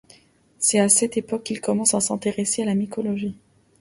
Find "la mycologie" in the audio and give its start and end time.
2.65-3.37